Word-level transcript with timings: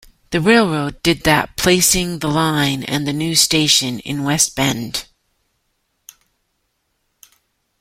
The 0.31 0.41
railroad 0.41 1.03
did 1.03 1.25
that 1.25 1.55
placing 1.55 2.17
the 2.17 2.27
line 2.27 2.83
and 2.83 3.05
the 3.07 3.13
new 3.13 3.35
station 3.35 3.99
in 3.99 4.23
West 4.23 4.55
Bend. 4.55 5.05